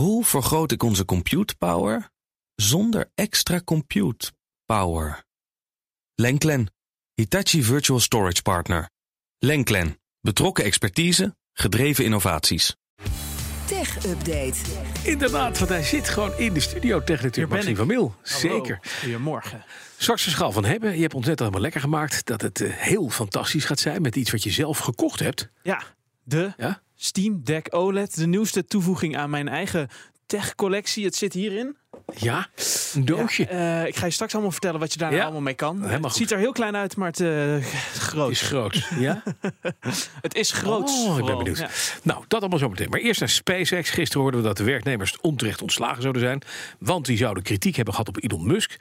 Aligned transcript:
Hoe 0.00 0.24
vergroot 0.24 0.72
ik 0.72 0.82
onze 0.82 1.04
compute 1.04 1.56
power 1.56 2.10
zonder 2.54 3.10
extra 3.14 3.60
compute 3.64 4.32
power? 4.64 5.24
Lenklen, 6.14 6.72
Hitachi 7.14 7.62
Virtual 7.62 8.00
Storage 8.00 8.42
Partner. 8.42 8.90
Lenklen, 9.38 10.00
betrokken 10.20 10.64
expertise, 10.64 11.36
gedreven 11.52 12.04
innovaties. 12.04 12.76
Tech 13.64 14.06
Update. 14.06 14.58
Inderdaad, 15.02 15.58
want 15.58 15.70
hij 15.70 15.82
zit 15.82 16.08
gewoon 16.08 16.38
in 16.38 16.52
de 16.52 16.60
studio 16.60 16.98
natuurlijk 17.06 17.48
Maxime 17.48 17.76
van 17.76 17.86
Mil. 17.86 18.14
Zeker. 18.22 18.80
Goedemorgen. 19.00 19.64
Straks 19.98 20.24
de 20.24 20.30
schaal 20.30 20.52
van 20.52 20.64
hebben. 20.64 20.94
Je 20.94 21.00
hebt 21.00 21.14
ons 21.14 21.26
net 21.26 21.38
al 21.38 21.44
helemaal 21.44 21.62
lekker 21.62 21.80
gemaakt 21.80 22.26
dat 22.26 22.40
het 22.40 22.60
eh, 22.60 22.72
heel 22.72 23.08
fantastisch 23.08 23.64
gaat 23.64 23.80
zijn 23.80 24.02
met 24.02 24.16
iets 24.16 24.30
wat 24.30 24.42
je 24.42 24.50
zelf 24.50 24.78
gekocht 24.78 25.20
hebt. 25.20 25.48
Ja, 25.62 25.82
de 26.22 26.52
Ja? 26.56 26.82
Steam 27.02 27.40
Deck 27.44 27.66
OLED. 27.74 28.16
De 28.16 28.26
nieuwste 28.26 28.64
toevoeging 28.64 29.16
aan 29.16 29.30
mijn 29.30 29.48
eigen 29.48 29.88
tech-collectie. 30.26 31.04
Het 31.04 31.14
zit 31.16 31.32
hierin. 31.32 31.76
Ja, 32.16 32.48
een 32.94 33.04
doosje. 33.04 33.42
Ja, 33.42 33.80
eh, 33.82 33.86
ik 33.86 33.96
ga 33.96 34.06
je 34.06 34.12
straks 34.12 34.32
allemaal 34.32 34.50
vertellen 34.50 34.80
wat 34.80 34.92
je 34.92 34.98
daar 34.98 35.08
nou 35.08 35.18
Ja, 35.20 35.24
allemaal 35.26 35.44
mee 35.44 35.54
kan. 35.54 35.76
helemaal 35.76 35.94
het 35.96 36.04
goed. 36.06 36.16
ziet 36.16 36.30
er 36.30 36.38
heel 36.38 36.52
klein 36.52 36.76
uit, 36.76 36.96
maar 36.96 37.08
het 37.08 37.20
eh, 37.20 37.56
groot. 37.94 38.30
is 38.30 38.40
groot. 38.40 38.88
Ja? 38.98 39.22
Het 40.20 40.34
is 40.34 40.50
groot. 40.52 40.88
Oh, 40.88 41.18
ik 41.18 41.24
ben 41.24 41.36
benieuwd. 41.36 41.58
Ja. 41.58 41.68
Nou, 42.02 42.24
dat 42.28 42.40
allemaal 42.40 42.58
zo 42.58 42.68
meteen. 42.68 42.88
Maar 42.88 43.00
eerst 43.00 43.20
naar 43.20 43.28
SpaceX. 43.28 43.90
Gisteren 43.90 44.22
hoorden 44.22 44.40
we 44.40 44.46
dat 44.46 44.56
de 44.56 44.64
werknemers 44.64 45.20
onterecht 45.20 45.62
ontslagen 45.62 46.00
zouden 46.02 46.22
zijn. 46.22 46.42
Want 46.78 47.06
die 47.06 47.16
zouden 47.16 47.42
kritiek 47.42 47.76
hebben 47.76 47.94
gehad 47.94 48.08
op 48.08 48.22
Elon 48.22 48.46
Musk. 48.46 48.76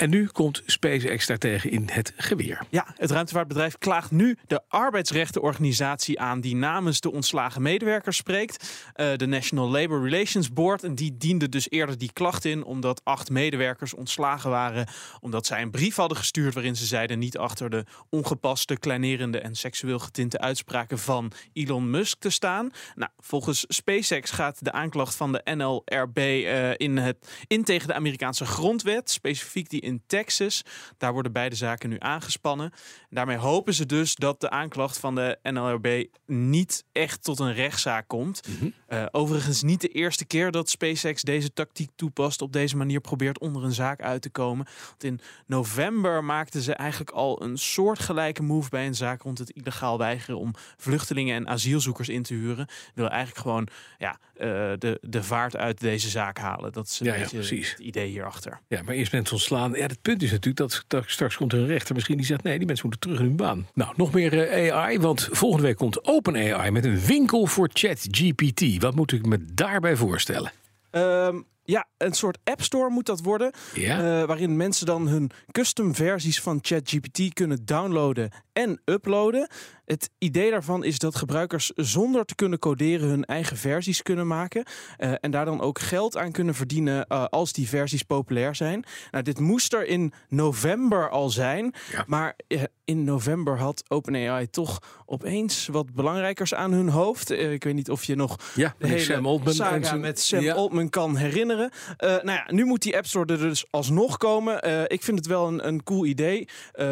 En 0.00 0.10
nu 0.10 0.26
komt 0.26 0.62
SpaceX 0.66 1.26
daartegen 1.26 1.70
in 1.70 1.88
het 1.92 2.12
geweer. 2.16 2.62
Ja, 2.68 2.86
het 2.96 3.10
ruimtevaartbedrijf 3.10 3.78
klaagt 3.78 4.10
nu 4.10 4.36
de 4.46 4.60
arbeidsrechtenorganisatie 4.68 6.20
aan 6.20 6.40
die 6.40 6.56
namens 6.56 7.00
de 7.00 7.12
ontslagen 7.12 7.62
medewerkers 7.62 8.16
spreekt. 8.16 8.70
Eh, 8.94 9.16
de 9.16 9.26
National 9.26 9.70
Labor 9.70 10.02
Relations 10.02 10.52
Board. 10.52 10.84
En 10.84 10.94
die 10.94 11.16
diende 11.16 11.48
dus 11.48 11.70
eerder 11.70 11.98
die 11.98 12.12
klacht 12.12 12.44
in 12.44 12.64
omdat 12.64 13.00
acht 13.04 13.30
medewerkers 13.30 13.94
ontslagen 13.94 14.50
waren. 14.50 14.86
Omdat 15.20 15.46
zij 15.46 15.62
een 15.62 15.70
brief 15.70 15.96
hadden 15.96 16.16
gestuurd 16.16 16.54
waarin 16.54 16.76
ze 16.76 16.86
zeiden 16.86 17.18
niet 17.18 17.38
achter 17.38 17.70
de 17.70 17.84
ongepaste, 18.10 18.78
kleinerende 18.78 19.38
en 19.40 19.54
seksueel 19.54 19.98
getinte 19.98 20.38
uitspraken 20.38 20.98
van 20.98 21.32
Elon 21.52 21.90
Musk 21.90 22.20
te 22.20 22.30
staan. 22.30 22.70
Nou, 22.94 23.10
volgens 23.18 23.64
SpaceX 23.68 24.30
gaat 24.30 24.64
de 24.64 24.72
aanklacht 24.72 25.14
van 25.14 25.32
de 25.32 25.54
NLRB 25.54 26.18
eh, 26.18 26.70
in, 26.76 26.96
het, 26.96 27.44
in 27.46 27.64
tegen 27.64 27.88
de 27.88 27.94
Amerikaanse 27.94 28.46
grondwet, 28.46 29.10
specifiek 29.10 29.70
die 29.70 29.88
in 29.90 30.02
Texas. 30.06 30.62
Daar 30.98 31.12
worden 31.12 31.32
beide 31.32 31.56
zaken 31.56 31.88
nu 31.88 31.96
aangespannen. 31.98 32.72
Daarmee 33.08 33.36
hopen 33.36 33.74
ze 33.74 33.86
dus 33.86 34.14
dat 34.14 34.40
de 34.40 34.50
aanklacht 34.50 34.98
van 34.98 35.14
de 35.14 35.38
NLRB 35.42 36.06
niet 36.26 36.84
echt 36.92 37.24
tot 37.24 37.38
een 37.38 37.52
rechtszaak 37.54 38.08
komt. 38.08 38.40
Eh, 38.86 39.06
overigens 39.10 39.62
niet 39.62 39.80
de 39.80 39.88
eerste 39.88 40.24
keer 40.24 40.50
dat 40.50 40.70
SpaceX 40.70 41.22
deze 41.22 41.52
tactiek 41.52 41.90
toepast, 41.96 42.42
op 42.42 42.52
deze 42.52 42.76
manier 42.76 43.00
probeert 43.00 43.38
onder 43.38 43.64
een 43.64 43.72
zaak 43.72 44.02
uit 44.02 44.22
te 44.22 44.30
komen. 44.30 44.66
Want 44.88 45.04
in 45.04 45.20
november 45.46 46.24
maakten 46.24 46.62
ze 46.62 46.74
eigenlijk 46.74 47.10
al 47.10 47.42
een 47.42 47.58
soortgelijke 47.58 48.42
move 48.42 48.68
bij 48.70 48.86
een 48.86 48.94
zaak 48.94 49.22
rond 49.22 49.38
het 49.38 49.50
illegaal 49.50 49.98
weigeren 49.98 50.38
om 50.38 50.54
vluchtelingen 50.76 51.34
en 51.34 51.48
asielzoekers 51.48 52.08
in 52.08 52.22
te 52.22 52.34
huren. 52.34 52.68
Willen 52.94 53.10
eigenlijk 53.10 53.40
gewoon 53.40 53.68
ja, 53.98 54.18
eh, 54.34 54.48
de, 54.78 54.98
de 55.00 55.22
vaart 55.22 55.56
uit 55.56 55.80
deze 55.80 56.08
zaak 56.08 56.38
halen. 56.38 56.72
Dat 56.72 56.86
is 56.86 57.00
een 57.00 57.06
Ja, 57.06 57.18
beetje 57.18 57.56
het 57.56 57.78
idee 57.78 58.08
hierachter. 58.08 58.60
Ja, 58.68 58.82
maar 58.82 58.94
eerst 58.94 59.12
mensen 59.12 59.34
ontslaan. 59.34 59.74
Ja, 59.80 59.86
het 59.86 60.02
punt 60.02 60.22
is 60.22 60.30
natuurlijk 60.30 60.56
dat, 60.56 60.84
dat 60.86 61.04
straks 61.06 61.36
komt 61.36 61.52
er 61.52 61.58
een 61.58 61.66
rechter 61.66 61.94
misschien 61.94 62.16
die 62.16 62.26
zegt... 62.26 62.42
nee, 62.42 62.58
die 62.58 62.66
mensen 62.66 62.88
moeten 62.88 63.08
terug 63.08 63.22
in 63.22 63.26
hun 63.26 63.36
baan. 63.36 63.66
Nou, 63.74 63.92
nog 63.96 64.12
meer 64.12 64.48
eh, 64.48 64.72
AI, 64.72 64.98
want 64.98 65.28
volgende 65.30 65.66
week 65.66 65.76
komt 65.76 66.04
OpenAI... 66.04 66.70
met 66.70 66.84
een 66.84 67.00
winkel 67.00 67.46
voor 67.46 67.70
ChatGPT. 67.72 68.82
Wat 68.82 68.94
moet 68.94 69.12
ik 69.12 69.26
me 69.26 69.44
daarbij 69.54 69.96
voorstellen? 69.96 70.52
Ehm, 70.90 71.40
ja, 71.64 71.86
een 71.98 72.12
soort 72.12 72.38
app 72.44 72.62
store 72.62 72.90
moet 72.90 73.06
dat 73.06 73.22
worden. 73.22 73.52
Ja? 73.74 73.98
eh, 73.98 74.26
waarin 74.26 74.56
mensen 74.56 74.86
dan 74.86 75.08
hun 75.08 75.30
custom 75.52 75.94
versies 75.94 76.40
van 76.40 76.58
ChatGPT 76.62 77.32
kunnen 77.32 77.64
downloaden 77.64 78.30
en 78.52 78.80
uploaden. 78.84 79.48
Het 79.90 80.10
idee 80.18 80.50
daarvan 80.50 80.84
is 80.84 80.98
dat 80.98 81.16
gebruikers 81.16 81.72
zonder 81.74 82.24
te 82.24 82.34
kunnen 82.34 82.58
coderen 82.58 83.08
hun 83.08 83.24
eigen 83.24 83.56
versies 83.56 84.02
kunnen 84.02 84.26
maken. 84.26 84.64
eh, 84.96 85.12
en 85.20 85.30
daar 85.30 85.44
dan 85.44 85.60
ook 85.60 85.78
geld 85.78 86.16
aan 86.16 86.32
kunnen 86.32 86.54
verdienen 86.54 87.06
eh, 87.06 87.24
als 87.24 87.52
die 87.52 87.68
versies 87.68 88.02
populair 88.02 88.54
zijn. 88.54 88.84
Nou, 89.10 89.24
dit 89.24 89.38
moest 89.38 89.72
er 89.72 89.86
in 89.86 90.12
november 90.28 91.08
al 91.10 91.30
zijn. 91.30 91.74
Ja. 91.92 92.04
Maar 92.06 92.36
eh, 92.48 92.62
in 92.84 93.04
november 93.04 93.58
had 93.58 93.82
OpenAI 93.88 94.50
toch 94.50 95.02
opeens 95.06 95.66
wat 95.66 95.94
belangrijkers 95.94 96.54
aan 96.54 96.72
hun 96.72 96.88
hoofd. 96.88 97.30
Ik 97.30 97.64
weet 97.64 97.74
niet 97.74 97.90
of 97.90 98.04
je 98.04 98.14
nog 98.14 98.36
ja, 98.54 98.74
de 98.78 98.86
hele 98.86 99.00
Sam 99.00 99.26
Altman. 99.26 99.54
saga 99.54 99.74
en 99.74 99.84
zijn- 99.84 100.00
met 100.00 100.20
Sam 100.20 100.40
Ja. 100.40 100.54
Altman 100.54 100.88
kan 100.88 101.16
herinneren. 101.16 101.70
Nou 101.98 102.22
ja, 102.30 102.44
nu 102.50 102.64
moet 102.64 102.82
die 102.82 102.96
App 102.96 103.06
Store 103.06 103.32
er 103.32 103.38
dus 103.38 103.64
alsnog 103.70 104.16
komen. 104.16 104.88
Ik 104.90 105.02
vind 105.02 105.18
het 105.18 105.26
wel 105.26 105.46
een, 105.48 105.66
een 105.66 105.82
cool 105.82 106.04
idee. 106.06 106.48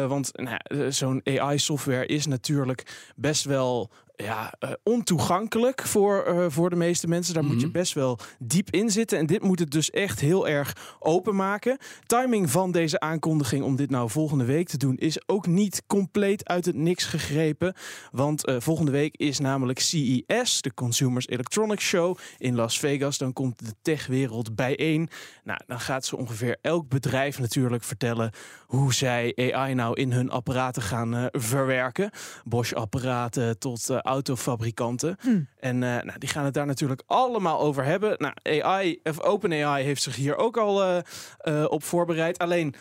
want 0.07 0.31
nou 0.37 0.91
zo'n 0.91 1.21
AI-software 1.23 2.05
is 2.05 2.25
natuurlijk 2.25 2.88
best 3.15 3.45
wel 3.45 3.89
ja, 4.23 4.53
eh, 4.59 4.71
ontoegankelijk 4.83 5.81
voor, 5.81 6.23
eh, 6.23 6.45
voor 6.47 6.69
de 6.69 6.75
meeste 6.75 7.07
mensen. 7.07 7.33
Daar 7.33 7.43
moet 7.43 7.59
je 7.59 7.65
Mhm. 7.65 7.71
best 7.71 7.93
wel 7.93 8.19
diep 8.39 8.69
in 8.69 8.89
zitten. 8.89 9.17
En 9.17 9.25
dit 9.25 9.43
moet 9.43 9.59
het 9.59 9.71
dus 9.71 9.89
echt 9.89 10.19
heel 10.19 10.47
erg 10.47 10.95
openmaken. 10.99 11.77
Timing 12.05 12.51
van 12.51 12.71
deze 12.71 12.99
aankondiging 12.99 13.63
om 13.63 13.75
dit 13.75 13.89
nou 13.89 14.09
volgende 14.09 14.45
week 14.45 14.67
te 14.69 14.77
doen... 14.77 14.95
is 14.97 15.27
ook 15.27 15.47
niet 15.47 15.83
compleet 15.87 16.47
uit 16.47 16.65
het 16.65 16.75
niks 16.75 17.05
gegrepen. 17.05 17.73
Want 18.11 18.45
eh, 18.45 18.55
volgende 18.59 18.91
week 18.91 19.15
is 19.17 19.39
namelijk 19.39 19.79
CES, 19.79 20.61
de 20.61 20.73
Consumers 20.73 21.27
Electronics 21.27 21.83
Show, 21.85 22.17
in 22.37 22.55
Las 22.55 22.79
Vegas. 22.79 23.17
Dan 23.17 23.33
komt 23.33 23.65
de 23.65 23.73
techwereld 23.81 24.55
bijeen. 24.55 25.09
Nou, 25.43 25.59
dan 25.67 25.79
gaat 25.79 26.05
ze 26.05 26.17
ongeveer 26.17 26.57
elk 26.61 26.89
bedrijf 26.89 27.39
natuurlijk 27.39 27.83
vertellen... 27.83 28.31
hoe 28.65 28.93
zij 28.93 29.51
AI 29.53 29.73
nou 29.73 29.95
in 29.95 30.11
hun 30.11 30.29
apparaten 30.29 30.81
gaan 30.81 31.27
verwerken. 31.31 32.09
Bosch-apparaten 32.43 33.59
tot 33.59 33.89
autofabrikanten. 34.09 35.17
En 35.59 35.83
eh, 35.83 36.03
nou, 36.03 36.19
die 36.19 36.29
gaan 36.29 36.45
het 36.45 36.53
daar 36.53 36.65
natuurlijk 36.65 37.03
allemaal 37.05 37.59
over 37.59 37.83
hebben. 37.83 38.15
Nou, 38.17 38.61
AI, 38.61 38.99
of 39.03 39.19
OpenAI 39.21 39.83
heeft 39.83 40.01
zich 40.01 40.15
hier 40.15 40.37
ook 40.37 40.57
al 40.57 40.83
eh, 40.83 40.97
eh, 41.37 41.65
op 41.71 41.83
voorbereid. 41.83 42.37
Alleen 42.37 42.75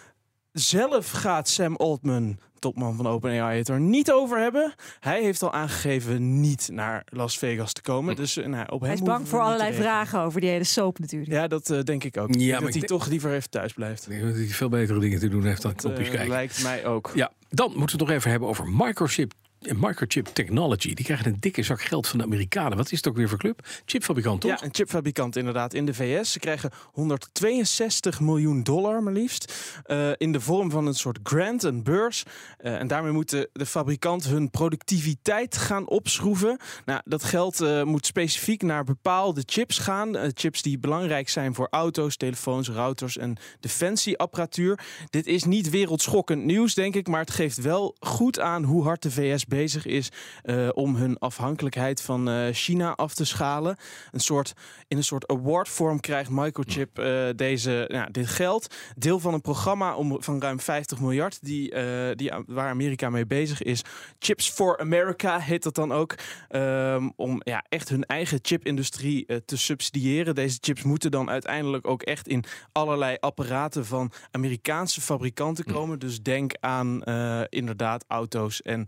zelf 0.52 1.10
gaat 1.10 1.48
Sam 1.48 1.76
Altman, 1.76 2.38
topman 2.58 2.96
van 2.96 3.06
OpenAI, 3.06 3.58
het 3.58 3.68
er 3.68 3.80
niet 3.80 4.12
over 4.12 4.38
hebben. 4.38 4.74
Hij 5.00 5.22
heeft 5.22 5.42
al 5.42 5.52
aangegeven 5.52 6.40
niet 6.40 6.68
naar 6.72 7.02
Las 7.06 7.38
Vegas 7.38 7.72
te 7.72 7.82
komen. 7.82 8.16
Dus 8.16 8.36
eh, 8.36 8.46
nou, 8.46 8.64
op 8.68 8.80
hem 8.80 8.88
Hij 8.88 8.98
is 8.98 9.02
bang 9.04 9.28
voor 9.28 9.40
allerlei 9.40 9.74
vragen 9.74 10.20
over 10.20 10.40
die 10.40 10.50
hele 10.50 10.64
soap 10.64 10.98
natuurlijk. 10.98 11.30
Ja, 11.30 11.46
dat 11.48 11.66
denk 11.84 12.04
ik 12.04 12.16
ook. 12.16 12.34
Ja, 12.34 12.52
maar 12.52 12.64
dat 12.64 12.74
hij 12.78 12.88
toch 12.88 13.06
liever 13.06 13.32
even 13.32 13.50
thuis 13.50 13.72
blijft. 13.72 14.02
Ik 14.02 14.08
denk 14.10 14.22
dat 14.22 14.34
hij 14.34 14.46
veel 14.46 14.68
betere 14.68 14.98
dingen 14.98 15.18
te 15.18 15.28
doen 15.28 15.44
heeft 15.44 15.62
dan 15.62 15.72
Dat 15.76 15.92
kijken. 15.92 16.28
lijkt 16.28 16.62
mij 16.62 16.86
ook. 16.86 17.10
Ja, 17.14 17.32
dan 17.48 17.66
moeten 17.66 17.84
we 17.86 17.92
het 17.92 18.00
nog 18.00 18.10
even 18.10 18.30
hebben 18.30 18.48
over 18.48 18.68
microchip. 18.68 19.32
Microchip 19.60 20.26
Technology. 20.26 20.94
Die 20.94 21.04
krijgen 21.04 21.26
een 21.26 21.36
dikke 21.40 21.62
zak 21.62 21.80
geld 21.82 22.06
van 22.06 22.18
de 22.18 22.24
Amerikanen. 22.24 22.76
Wat 22.76 22.92
is 22.92 22.96
het 22.96 23.08
ook 23.08 23.16
weer 23.16 23.28
voor 23.28 23.38
club? 23.38 23.66
Chipfabrikant, 23.84 24.40
toch? 24.40 24.50
Ja, 24.50 24.64
een 24.64 24.74
chipfabrikant 24.74 25.36
inderdaad 25.36 25.74
in 25.74 25.86
de 25.86 25.94
VS. 25.94 26.32
Ze 26.32 26.38
krijgen 26.38 26.70
162 26.92 28.20
miljoen 28.20 28.62
dollar 28.62 29.02
maar 29.02 29.12
liefst. 29.12 29.52
eh, 29.84 30.10
in 30.16 30.32
de 30.32 30.40
vorm 30.40 30.70
van 30.70 30.86
een 30.86 30.94
soort 30.94 31.18
grant, 31.22 31.62
een 31.62 31.82
beurs. 31.82 32.22
Eh, 32.58 32.78
en 32.78 32.86
daarmee 32.86 33.12
moet 33.12 33.30
de, 33.30 33.66
fabrikant 33.66 34.24
hun 34.24 34.50
productiviteit 34.50 35.56
gaan 35.56 35.88
opschroeven. 35.88 36.58
Nou, 36.84 37.00
dat 37.04 37.24
geld 37.24 37.60
eh, 37.60 37.82
moet 37.82 38.06
specifiek 38.06 38.62
naar 38.62 38.84
bepaalde 38.84 39.42
chips 39.46 39.78
gaan. 39.78 40.16
Chips 40.34 40.62
die 40.62 40.78
belangrijk 40.78 41.28
zijn 41.28 41.54
voor 41.54 41.68
auto's, 41.70 42.16
telefoons, 42.16 42.68
routers 42.68 43.16
en 43.16 43.36
defensieapparatuur. 43.60 44.78
Dit 45.10 45.26
is 45.26 45.44
niet 45.44 45.70
wereldschokkend 45.70 46.44
nieuws, 46.44 46.74
denk 46.74 46.94
ik. 46.94 47.06
Maar 47.06 47.20
het 47.20 47.30
geeft 47.30 47.60
wel 47.60 47.96
goed 48.00 48.40
aan 48.40 48.64
hoe 48.64 48.82
hard 48.82 49.02
de 49.02 49.10
VS 49.10 49.46
bezig 49.48 49.86
is 49.86 50.08
eh, 50.42 50.68
om 50.72 50.96
hun 50.96 51.18
afhankelijkheid 51.18 52.02
van 52.02 52.28
eh, 52.28 52.46
China 52.52 52.94
af 52.94 53.14
te 53.14 53.24
schalen. 53.24 53.76
Een 54.10 54.20
soort, 54.20 54.52
in 54.88 54.96
een 54.96 55.04
soort 55.04 55.26
awardvorm 55.26 56.00
krijgt 56.00 56.30
Microchip 56.30 56.98
eh, 56.98 57.28
deze, 57.36 57.84
nou, 57.88 58.10
dit 58.10 58.26
geld. 58.26 58.74
Deel 58.96 59.20
van 59.20 59.34
een 59.34 59.40
programma 59.40 59.94
om, 59.94 60.22
van 60.22 60.40
ruim 60.40 60.60
50 60.60 61.00
miljard 61.00 61.38
die, 61.44 61.74
die, 62.14 62.32
waar 62.46 62.68
Amerika 62.68 63.10
mee 63.10 63.26
bezig 63.26 63.62
is. 63.62 63.82
Chips 64.18 64.50
for 64.50 64.78
America 64.78 65.38
heet 65.38 65.62
dat 65.62 65.74
dan 65.74 65.92
ook. 65.92 66.14
ehm, 66.48 67.08
om 67.16 67.40
ja, 67.44 67.64
echt 67.68 67.88
hun 67.88 68.04
eigen 68.04 68.38
chipindustrie 68.42 69.26
te 69.44 69.56
subsidiëren. 69.56 70.34
Deze 70.34 70.58
chips 70.60 70.82
moeten 70.82 71.10
dan 71.10 71.30
uiteindelijk 71.30 71.86
ook 71.86 72.02
echt 72.02 72.28
in 72.28 72.44
allerlei 72.72 73.16
apparaten 73.20 73.86
van 73.86 74.12
Amerikaanse 74.30 75.00
fabrikanten 75.00 75.64
komen. 75.64 75.98
Dus 75.98 76.22
denk 76.22 76.52
aan 76.60 77.02
inderdaad 77.48 78.04
auto's, 78.08 78.62
en, 78.62 78.86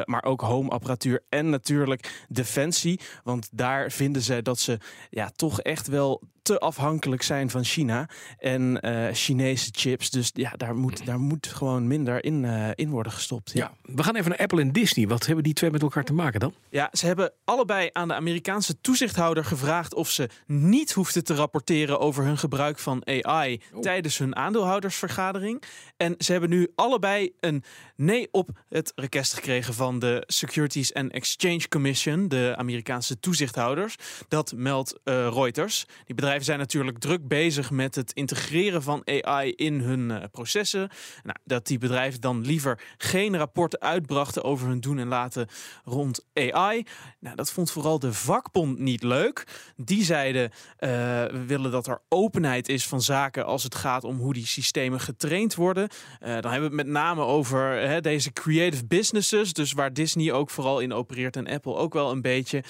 eh, 0.00 0.06
maar 0.06 0.24
ook 0.24 0.40
home-apparatuur 0.40 1.22
en 1.28 1.50
natuurlijk 1.50 2.24
defensie. 2.28 3.00
Want 3.24 3.48
daar 3.52 3.90
vinden 3.90 4.22
ze 4.22 4.42
dat 4.42 4.58
ze 4.58 4.78
ja, 5.10 5.30
toch 5.36 5.60
echt 5.60 5.86
wel 5.86 6.22
te 6.50 6.58
afhankelijk 6.58 7.22
zijn 7.22 7.50
van 7.50 7.64
China 7.64 8.08
en 8.38 8.80
eh, 8.80 9.14
Chinese 9.14 9.68
chips. 9.72 10.10
Dus 10.10 10.30
ja, 10.34 10.50
daar 10.50 10.74
moet, 10.74 11.06
daar 11.06 11.20
moet 11.20 11.46
gewoon 11.46 11.86
minder 11.86 12.24
in, 12.24 12.44
eh, 12.44 12.68
in 12.74 12.90
worden 12.90 13.12
gestopt. 13.12 13.50
Ja. 13.52 13.58
Ja, 13.84 13.94
we 13.94 14.02
gaan 14.02 14.16
even 14.16 14.30
naar 14.30 14.38
Apple 14.38 14.60
en 14.60 14.72
Disney. 14.72 15.06
Wat 15.06 15.26
hebben 15.26 15.44
die 15.44 15.52
twee 15.52 15.70
met 15.70 15.82
elkaar 15.82 16.04
te 16.04 16.12
maken 16.12 16.40
dan? 16.40 16.54
Ja, 16.70 16.88
ze 16.92 17.06
hebben 17.06 17.32
allebei 17.44 17.90
aan 17.92 18.08
de 18.08 18.14
Amerikaanse 18.14 18.80
toezichthouder 18.80 19.44
gevraagd 19.44 19.94
of 19.94 20.10
ze 20.10 20.28
niet 20.46 20.92
hoefden 20.92 21.24
te 21.24 21.34
rapporteren 21.34 22.00
over 22.00 22.24
hun 22.24 22.38
gebruik 22.38 22.78
van 22.78 23.06
AI 23.06 23.60
Oh. 23.72 23.80
tijdens 23.80 24.18
hun 24.18 24.36
aandeelhoudersvergadering. 24.36 25.62
En 25.96 26.14
ze 26.18 26.32
hebben 26.32 26.50
nu 26.50 26.72
allebei 26.74 27.32
een 27.40 27.64
nee 27.96 28.28
op 28.30 28.48
het 28.68 28.92
request 28.94 29.34
gekregen 29.34 29.74
van 29.74 29.98
de 29.98 30.24
Securities 30.26 30.94
and 30.94 31.12
Exchange 31.12 31.68
Commission, 31.68 32.28
de 32.28 32.54
Amerikaanse 32.56 33.20
toezichthouders. 33.20 33.96
Dat 34.28 34.52
meldt 34.56 34.98
eh, 35.04 35.28
Reuters. 35.32 35.86
Die 36.04 36.14
bedrijven 36.14 36.39
zijn 36.44 36.58
natuurlijk 36.58 36.98
druk 36.98 37.28
bezig 37.28 37.70
met 37.70 37.94
het 37.94 38.12
integreren 38.12 38.82
van 38.82 39.02
AI 39.04 39.52
in 39.52 39.80
hun 39.80 40.10
eh, 40.10 40.24
processen. 40.30 40.90
Nou, 41.22 41.36
dat 41.44 41.66
die 41.66 41.78
bedrijven 41.78 42.20
dan 42.20 42.40
liever 42.40 42.80
geen 42.96 43.36
rapporten 43.36 43.80
uitbrachten 43.80 44.44
over 44.44 44.68
hun 44.68 44.80
doen 44.80 44.98
en 44.98 45.08
laten 45.08 45.48
rond 45.84 46.26
AI. 46.34 46.86
Nou, 47.20 47.36
dat 47.36 47.52
vond 47.52 47.70
vooral 47.70 47.98
de 47.98 48.12
vakbond 48.12 48.78
niet 48.78 49.02
leuk. 49.02 49.46
Die 49.76 50.04
zeiden, 50.04 50.50
eh, 50.76 50.88
we 51.24 51.44
willen 51.46 51.70
dat 51.70 51.86
er 51.86 52.00
openheid 52.08 52.68
is 52.68 52.86
van 52.86 53.00
zaken 53.00 53.46
als 53.46 53.62
het 53.62 53.74
gaat 53.74 54.04
om 54.04 54.16
hoe 54.16 54.34
die 54.34 54.46
systemen 54.46 55.00
getraind 55.00 55.54
worden. 55.54 55.88
Eh, 56.20 56.32
dan 56.40 56.50
hebben 56.50 56.70
we 56.70 56.76
het 56.76 56.86
met 56.86 56.86
name 56.86 57.22
over 57.22 57.60
hè, 57.60 58.00
deze 58.00 58.32
creative 58.32 58.86
businesses, 58.86 59.52
dus 59.52 59.72
waar 59.72 59.92
Disney 59.92 60.32
ook 60.32 60.50
vooral 60.50 60.80
in 60.80 60.92
opereert 60.92 61.36
en 61.36 61.48
Apple 61.48 61.74
ook 61.74 61.92
wel 61.92 62.10
een 62.10 62.22
beetje. 62.22 62.64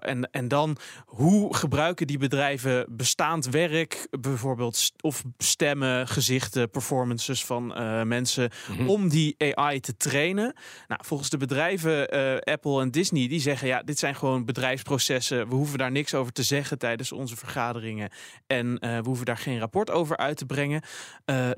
En, 0.00 0.30
en 0.30 0.48
dan, 0.48 0.76
hoe 1.04 1.54
gebruiken 1.54 2.06
die 2.06 2.18
bedrijven 2.18 2.85
bestaand 2.88 3.46
werk, 3.46 4.06
bijvoorbeeld 4.20 4.92
of 5.00 5.22
stemmen, 5.38 6.08
gezichten, 6.08 6.70
performances 6.70 7.44
van 7.44 7.74
eh, 7.74 8.02
mensen, 8.02 8.50
om 8.86 9.08
die 9.08 9.34
AI 9.54 9.80
te 9.80 9.96
trainen. 9.96 10.54
Nou, 10.88 11.00
volgens 11.04 11.30
de 11.30 11.36
bedrijven 11.36 12.08
eh, 12.08 12.52
Apple 12.52 12.80
en 12.80 12.90
Disney, 12.90 13.28
die 13.28 13.40
zeggen 13.40 13.68
ja, 13.68 13.82
dit 13.82 13.98
zijn 13.98 14.14
gewoon 14.14 14.44
bedrijfsprocessen. 14.44 15.48
We 15.48 15.54
hoeven 15.54 15.78
daar 15.78 15.90
niks 15.90 16.14
over 16.14 16.32
te 16.32 16.42
zeggen 16.42 16.78
tijdens 16.78 17.12
onze 17.12 17.36
vergaderingen. 17.36 18.10
En 18.46 18.78
eh, 18.78 18.98
we 18.98 19.04
hoeven 19.04 19.26
daar 19.26 19.38
geen 19.38 19.58
rapport 19.58 19.90
over 19.90 20.16
uit 20.16 20.36
te 20.36 20.46
brengen. 20.46 20.82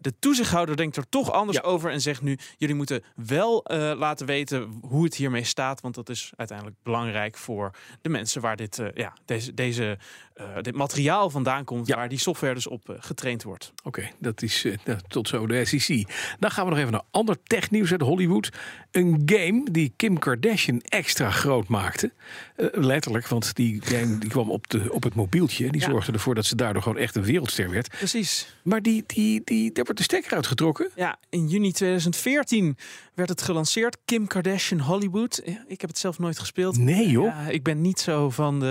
De 0.00 0.12
toezichthouder 0.18 0.76
denkt 0.76 0.96
er 0.96 1.08
toch 1.08 1.32
anders 1.32 1.56
Ja. 1.56 1.62
over 1.62 1.90
en 1.90 2.00
zegt 2.00 2.22
nu: 2.22 2.38
jullie 2.56 2.74
moeten 2.74 3.04
wel 3.14 3.64
laten 3.96 4.26
weten 4.26 4.78
hoe 4.82 5.04
het 5.04 5.14
hiermee 5.14 5.44
staat. 5.44 5.80
Want 5.80 5.94
dat 5.94 6.08
is 6.08 6.32
uiteindelijk 6.36 6.76
belangrijk 6.82 7.36
voor 7.36 7.70
de 8.02 8.08
mensen 8.08 8.40
waar 8.40 8.56
dit, 8.56 8.82
ja, 8.94 9.12
deze, 9.24 9.54
deze, 9.54 9.98
eh, 10.38 10.44
dit 10.62 10.74
materiaal 10.74 11.30
vandaan 11.30 11.64
komt, 11.64 11.86
Ja. 11.86 11.96
waar 11.96 12.08
die 12.08 12.18
software 12.18 12.54
dus 12.54 12.66
op 12.66 12.88
eh, 12.88 12.96
getraind 12.98 13.42
wordt. 13.42 13.72
Oké, 13.84 14.08
dat 14.18 14.42
is 14.42 14.64
eh, 14.64 14.76
nou, 14.84 14.98
tot 15.08 15.28
zo 15.28 15.46
de 15.46 15.64
SEC. 15.64 16.04
Dan 16.38 16.50
gaan 16.50 16.64
we 16.64 16.70
nog 16.70 16.78
even 16.78 16.92
naar 16.92 17.02
ander 17.10 17.36
technieuws 17.42 17.90
uit 17.92 18.00
Hollywood. 18.00 18.48
Een 18.90 19.22
game 19.26 19.66
die 19.70 19.92
Kim 19.96 20.18
Kardashian 20.18 20.80
extra 20.80 21.30
groot 21.30 21.68
maakte. 21.68 22.12
Letterlijk, 22.72 23.26
want 23.28 23.54
die 23.54 23.82
game 23.84 24.18
die 24.18 24.28
kwam 24.30 24.50
op, 24.50 24.68
de, 24.70 24.92
op 24.92 25.02
het 25.02 25.14
mobieltje. 25.14 25.70
Die 25.70 25.80
Ja. 25.80 25.86
zorgde 25.90 26.12
ervoor 26.12 26.34
dat 26.34 26.44
ze 26.46 26.56
daardoor 26.56 26.82
gewoon 26.82 26.98
echt 26.98 27.16
een 27.16 27.22
wereldster 27.24 27.70
werd. 27.70 27.88
Precies. 27.88 28.54
Maar 28.62 28.82
die, 28.82 29.04
die, 29.06 29.40
die, 29.44 29.72
daar 29.72 29.84
wordt 29.84 29.98
de 29.98 30.04
stekker 30.04 30.32
uitgetrokken. 30.34 30.90
Ja, 30.96 31.18
in 31.30 31.48
juni 31.48 31.72
2014 31.72 32.76
werd 33.14 33.28
het 33.28 33.42
gelanceerd. 33.42 33.96
Kim 34.04 34.26
Kardashian 34.26 34.80
Hollywood. 34.80 35.40
Ja, 35.44 35.64
Ik 35.66 35.80
heb 35.80 35.90
het 35.90 35.98
zelf 35.98 36.18
nooit 36.18 36.38
gespeeld. 36.38 36.78
Nee 36.78 37.08
joh. 37.10 37.24
Ja, 37.26 37.48
ik 37.48 37.62
ben 37.62 37.80
niet 37.80 38.00
zo 38.00 38.30
van 38.30 38.60
de. 38.60 38.66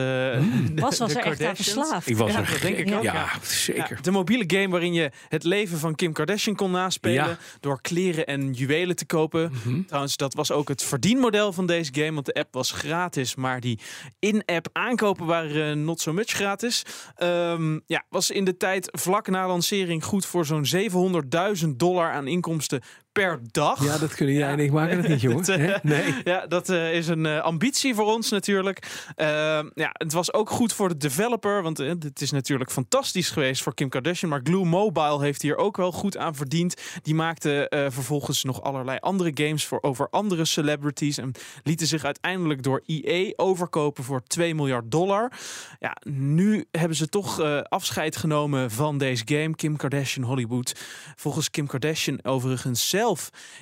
de- 0.74 0.82
Was 0.82 0.98
was 0.98 1.14
de 1.14 1.20
er 1.20 1.26
echt. 1.26 1.57
Verslaafd. 1.64 2.10
Ik 2.10 2.18
was 2.18 2.32
Ja, 2.32 2.40
er 2.40 2.50
dat 2.52 2.62
denk 2.62 2.78
ik 2.78 2.94
ook, 2.94 3.04
Ja, 3.04 3.30
zeker. 3.42 3.96
Ja, 3.96 4.02
de 4.02 4.12
mobiele 4.12 4.44
game 4.48 4.68
waarin 4.70 4.94
je 4.94 5.12
het 5.28 5.44
leven 5.44 5.80
van 5.80 5.96
Kim 5.96 6.14
Kardashian 6.14 6.56
kon 6.56 6.72
naspelen. 6.72 7.16
Ja. 7.16 7.38
Door 7.60 7.82
kleren 7.82 8.26
en 8.26 8.54
juwelen 8.54 8.96
te 8.96 9.06
kopen. 9.06 9.52
Mhm. 9.52 9.84
Trouwens, 9.84 10.18
dat 10.18 10.34
was 10.34 10.52
ook 10.52 10.68
het 10.68 10.84
verdienmodel 10.84 11.54
van 11.54 11.66
deze 11.66 11.94
game. 11.94 12.14
Want 12.14 12.26
de 12.26 12.34
app 12.34 12.54
was 12.54 12.72
gratis. 12.72 13.36
Maar 13.36 13.60
die 13.60 13.80
in-app 14.20 14.70
aankopen 14.72 15.26
waren 15.26 15.72
eh, 15.72 15.78
not 15.84 16.02
so 16.02 16.14
much 16.14 16.30
gratis. 16.30 16.84
Ehm, 17.16 17.80
ja, 17.86 18.04
was 18.10 18.32
in 18.32 18.46
de 18.46 18.58
tijd 18.58 18.90
vlak 18.92 19.28
na 19.28 19.48
lancering 19.48 20.04
goed 20.04 20.26
voor 20.26 20.46
zo'n 20.46 20.66
700.000 20.66 21.80
dollar 21.80 22.12
aan 22.12 22.28
inkomsten 22.28 22.82
per 23.18 23.40
dag. 23.52 23.84
Ja, 23.84 23.98
dat 23.98 24.16
kunnen 24.16 24.36
jij 24.36 24.50
en 24.50 24.60
ik 24.60 24.72
maken 24.72 25.02
dat 25.02 25.08
niet, 25.08 25.22
jongen. 25.22 25.46
Eh? 25.58 25.76
Nee. 25.82 26.16
Ja, 26.24 26.48
dat 26.48 26.70
eh, 26.70 26.94
is 26.94 27.08
een 27.08 27.26
eh, 27.26 27.40
ambitie 27.40 27.96
voor 27.96 28.06
ons 28.06 28.30
natuurlijk. 28.30 29.08
Ehm, 29.16 29.70
ja, 29.74 29.90
het 29.92 30.14
was 30.14 30.34
ook 30.34 30.50
goed 30.50 30.74
voor 30.74 30.90
de 30.90 30.98
developer, 30.98 31.64
want 31.64 31.78
het 31.78 32.22
is 32.22 32.32
natuurlijk 32.32 32.72
fantastisch 32.72 33.30
geweest 33.30 33.62
voor 33.64 33.74
Kim 33.74 33.90
Kardashian. 33.90 34.30
Maar 34.30 34.40
Glue 34.44 34.66
Mobile 34.66 35.22
heeft 35.22 35.42
hier 35.42 35.58
ook 35.58 35.78
wel 35.78 35.92
goed 35.92 36.18
aan 36.18 36.36
verdiend. 36.36 36.82
Die 37.02 37.16
maakte 37.16 37.86
vervolgens 37.92 38.44
nog 38.44 38.62
allerlei 38.62 38.98
andere 39.00 39.32
games 39.34 39.66
voor 39.66 39.82
over 39.82 40.10
andere 40.10 40.46
celebrities 40.46 41.18
en 41.18 41.32
lieten 41.64 41.88
zich 41.88 42.04
uiteindelijk 42.04 42.64
door 42.64 42.84
EA 42.86 43.34
overkopen 43.36 44.04
voor 44.04 44.24
2 44.24 44.56
miljard 44.56 44.92
dollar. 44.92 45.32
Ja, 45.80 45.98
nu 46.04 46.66
hebben 46.72 46.98
ze 46.98 47.10
toch 47.10 47.42
afscheid 47.64 48.16
genomen 48.16 48.72
van 48.72 48.98
deze 48.98 49.24
game, 49.26 49.56
Kim 49.56 49.76
Kardashian 49.76 50.28
Hollywood. 50.28 50.76
Volgens 51.16 51.50
Kim 51.50 51.68
Kardashian 51.68 52.20
overigens 52.24 52.90
zelf 52.90 53.07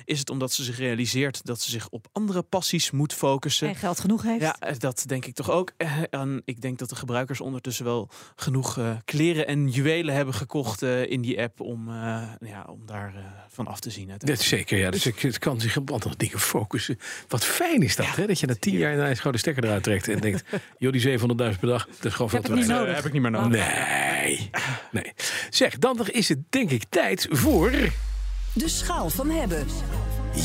is 0.04 0.18
het 0.18 0.30
omdat 0.30 0.52
ze 0.52 0.64
zich 0.64 0.78
realiseert 0.78 1.44
dat 1.46 1.60
ze 1.60 1.70
zich 1.70 1.88
op 1.88 2.06
andere 2.12 2.42
passies 2.42 2.90
moet 2.90 3.12
focussen. 3.14 3.68
En 3.68 3.74
geld 3.76 4.00
genoeg 4.00 4.22
heeft. 4.22 4.40
Ja, 4.42 4.56
eh, 4.58 4.74
dat 4.78 5.04
denk 5.06 5.24
ik 5.26 5.34
toch 5.34 5.50
ook. 5.50 5.72
Eh, 5.76 5.92
En 6.10 6.42
ik 6.44 6.60
denk 6.60 6.78
dat 6.78 6.88
de 6.88 6.96
gebruikers 6.96 7.40
ondertussen 7.40 7.84
wel 7.84 8.08
genoeg 8.36 8.78
eh, 8.78 8.90
kleren 9.04 9.46
en 9.46 9.68
juwelen 9.68 10.14
hebben 10.14 10.34
gekocht 10.34 10.82
eh, 10.82 11.10
in 11.10 11.20
die 11.20 11.40
app 11.42 11.60
om, 11.60 11.88
eh, 11.88 12.22
ja, 12.40 12.64
om 12.68 12.86
daar 12.86 13.14
eh, 13.16 13.22
van 13.48 13.66
af 13.66 13.80
te 13.80 13.90
zien. 13.90 14.10
Dat 14.18 14.40
zeker, 14.40 14.78
ja. 14.78 14.90
Dus 14.90 15.06
ik, 15.06 15.18
het 15.18 15.38
kan 15.38 15.60
zich 15.60 15.76
op 15.76 15.90
andere 15.90 16.14
dingen 16.16 16.38
focussen. 16.40 16.98
Wat 17.28 17.44
fijn 17.44 17.82
is 17.82 17.96
dat, 17.96 18.06
hè? 18.16 18.26
Dat 18.26 18.40
je 18.40 18.46
na 18.46 18.54
tien 18.60 18.76
jaar 18.76 19.16
gewoon 19.16 19.32
de 19.32 19.38
stekker 19.38 19.64
eruit 19.64 19.82
trekt 19.82 20.08
en 20.08 20.20
denkt... 20.20 20.44
joh, 20.78 20.92
die 20.92 21.18
700.000 21.18 21.24
per 21.36 21.58
dag, 21.60 21.86
dat 21.86 22.04
is 22.04 22.12
gewoon 22.12 22.30
veel 22.30 22.38
Heb 22.38 22.46
te 22.46 22.52
ik 22.54 22.58
niet 22.58 22.66
weinig. 22.66 22.76
nodig. 22.78 22.94
heb 22.96 23.04
ik 23.04 23.12
niet 23.12 23.22
meer 23.22 23.30
nodig. 23.30 23.50
Nee, 23.50 24.50
nee. 24.90 25.12
Zeg, 25.50 25.78
dan 25.78 26.06
is 26.08 26.28
het 26.28 26.38
denk 26.52 26.70
ik 26.70 26.84
tijd 26.88 27.26
voor... 27.30 27.72
De 28.56 28.68
schaal 28.68 29.10
van 29.10 29.30
hebben. 29.30 29.66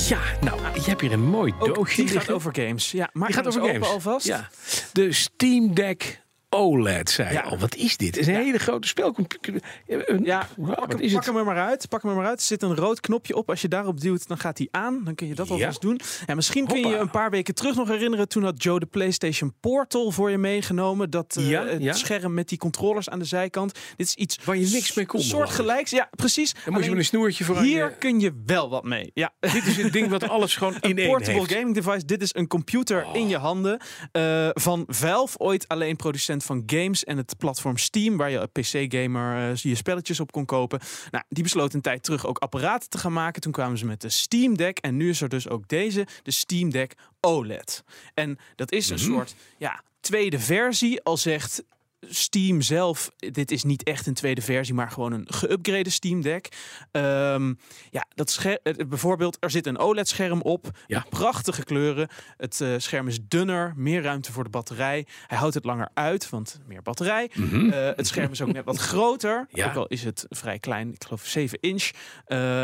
Ja, 0.07 0.19
nou, 0.41 0.59
je 0.73 0.81
hebt 0.89 1.01
hier 1.01 1.11
een 1.11 1.25
mooi 1.25 1.53
Ook 1.59 1.75
doosje 1.75 1.95
die 1.95 2.05
gaat 2.05 2.13
liggen. 2.15 2.33
over 2.33 2.55
games. 2.55 2.91
Ja, 2.91 3.09
maar 3.13 3.27
Die 3.27 3.35
gaat 3.35 3.47
over 3.47 3.61
games. 3.61 3.87
alvast. 3.87 4.25
Ja. 4.25 4.49
De 4.93 5.11
Steam 5.13 5.73
Deck 5.73 6.21
OLED, 6.55 7.09
zei 7.09 7.33
Ja. 7.33 7.41
al. 7.41 7.57
Wat 7.57 7.75
is 7.75 7.97
dit? 7.97 8.07
Het 8.07 8.17
is 8.17 8.27
een 8.27 8.35
hele 8.35 8.57
grote 8.57 8.87
spelcomputer. 8.87 9.61
Een- 9.87 10.23
Ja, 10.23 10.47
Wow, 10.57 10.67
pak, 10.67 10.79
wat 10.79 10.91
hem, 10.91 10.99
is 11.01 11.11
pak 11.13 11.25
het? 11.25 11.29
hem 11.29 11.37
er 11.37 11.45
maar 11.53 11.65
uit. 11.67 11.89
Pak 11.89 12.01
hem 12.01 12.11
er 12.11 12.17
maar 12.17 12.25
uit. 12.25 12.39
Er 12.39 12.45
zit 12.45 12.61
een 12.63 12.75
rood 12.75 12.99
knopje 12.99 13.35
op. 13.35 13.49
Als 13.49 13.61
je 13.61 13.67
daarop 13.67 14.01
duwt, 14.01 14.27
dan 14.27 14.37
gaat 14.37 14.57
hij 14.57 14.67
aan. 14.71 15.01
Dan 15.03 15.15
kun 15.15 15.27
je 15.27 15.35
dat 15.35 15.47
Ja. 15.47 15.53
alvast 15.53 15.81
doen. 15.81 15.99
En 16.25 16.35
misschien 16.35 16.67
kun 16.67 16.79
je 16.79 16.87
je 16.87 16.95
een 16.97 17.09
paar 17.11 17.29
weken 17.29 17.53
terug 17.55 17.75
nog 17.75 17.87
herinneren. 17.87 18.27
Toen 18.27 18.43
had 18.43 18.63
Joe 18.63 18.79
de 18.79 18.85
PlayStation 18.85 19.53
Portal 19.59 20.11
voor 20.11 20.29
je 20.31 20.37
meegenomen. 20.37 21.09
Dat 21.09 21.35
eh, 21.37 21.49
Ja, 21.49 21.65
het 21.65 21.81
ja. 21.81 21.93
scherm 21.93 22.33
met 22.33 22.49
die 22.49 22.57
controllers 22.57 23.09
aan 23.09 23.19
de 23.19 23.25
zijkant. 23.25 23.73
Dit 23.95 24.07
is 24.07 24.15
iets 24.15 24.39
Waar 24.43 24.57
je 24.57 24.67
niks 24.71 24.93
mee 24.93 25.05
kon, 25.05 25.21
Soort 25.21 25.49
gelijks. 25.49 25.91
Ja, 25.91 26.09
precies. 26.15 26.53
Dan 26.65 26.73
moet 26.73 26.83
je 26.83 26.89
met 26.89 26.99
een 26.99 27.05
snoertje 27.05 27.43
voor 27.43 27.59
hier 27.61 27.91
kun 27.91 28.19
je 28.19 28.33
wel 28.45 28.69
wat 28.69 28.83
mee. 28.83 29.11
Ja. 29.13 29.33
Dit 29.39 29.65
is 29.65 29.77
het 29.77 29.93
ding 29.93 30.09
wat 30.09 30.29
alles 30.29 30.55
gewoon 30.55 30.73
in 30.81 30.89
Een 30.89 30.97
één 30.97 31.07
portable 31.07 31.39
heeft. 31.39 31.51
gaming 31.53 31.75
device. 31.75 32.05
Dit 32.05 32.21
is 32.21 32.35
een 32.35 32.47
computer 32.47 33.05
in 33.13 33.27
je 33.27 33.37
handen. 33.37 33.79
eh, 34.11 34.49
van 34.53 34.83
Valve, 34.87 35.37
ooit 35.37 35.67
alleen 35.67 35.95
producent 35.95 36.40
van 36.41 36.63
games 36.65 37.03
en 37.03 37.17
het 37.17 37.37
platform 37.37 37.77
Steam, 37.77 38.17
waar 38.17 38.29
je 38.29 38.47
PC-gamer 38.51 39.49
eh, 39.51 39.55
je 39.55 39.75
spelletjes 39.75 40.19
op 40.19 40.31
kon 40.31 40.45
kopen. 40.45 40.79
Nou, 41.11 41.23
die 41.29 41.43
besloot 41.43 41.73
een 41.73 41.81
tijd 41.81 42.03
terug 42.03 42.25
ook 42.25 42.37
apparaten 42.37 42.89
te 42.89 42.97
gaan 42.97 43.13
maken. 43.13 43.41
Toen 43.41 43.51
kwamen 43.51 43.77
ze 43.77 43.85
met 43.85 44.01
de 44.01 44.09
Steam 44.09 44.57
Deck 44.57 44.77
en 44.77 44.97
nu 44.97 45.09
is 45.09 45.21
er 45.21 45.29
dus 45.29 45.49
ook 45.49 45.67
deze, 45.67 46.07
de 46.23 46.31
Steam 46.31 46.69
Deck 46.69 46.93
OLED. 47.19 47.83
En 48.13 48.37
dat 48.55 48.71
is 48.71 48.89
een 48.89 48.95
Mhm. 48.95 49.05
soort 49.05 49.35
ja, 49.57 49.83
tweede 49.99 50.39
versie, 50.39 51.01
al 51.03 51.17
zegt 51.17 51.63
Steam 52.09 52.61
zelf, 52.61 53.11
dit 53.17 53.51
is 53.51 53.63
niet 53.63 53.83
echt 53.83 54.07
een 54.07 54.13
tweede 54.13 54.41
versie, 54.41 54.73
maar 54.73 54.91
gewoon 54.91 55.11
een 55.11 55.27
geüpgrade 55.35 55.89
Steam 55.89 56.21
Deck. 56.21 56.47
Ehm, 56.91 57.53
ja, 57.89 58.05
dat 58.15 58.29
scher- 58.31 58.59
eh, 58.63 58.87
bijvoorbeeld, 58.87 59.37
er 59.39 59.51
zit 59.51 59.67
een 59.67 59.77
OLED-scherm 59.77 60.41
op, 60.41 60.69
Ja. 60.87 61.05
prachtige 61.09 61.63
kleuren. 61.63 62.07
Het 62.37 62.61
eh, 62.61 62.69
scherm 62.77 63.07
is 63.07 63.17
dunner, 63.27 63.73
meer 63.75 64.01
ruimte 64.01 64.31
voor 64.31 64.43
de 64.43 64.49
batterij. 64.49 65.05
Hij 65.27 65.37
houdt 65.37 65.53
het 65.53 65.65
langer 65.65 65.89
uit, 65.93 66.29
want 66.29 66.59
meer 66.67 66.81
batterij. 66.81 67.31
Eh, 67.71 67.89
het 67.95 68.07
scherm 68.07 68.31
is 68.31 68.41
ook 68.41 68.51
net 68.53 68.65
wat 68.65 68.77
groter, 68.91 69.47
Ja. 69.49 69.67
ook 69.69 69.75
al 69.75 69.87
is 69.87 70.03
het 70.03 70.25
vrij 70.29 70.59
klein, 70.59 70.93
ik 70.93 71.03
geloof 71.03 71.25
7 71.25 71.59
inch. 71.59 71.89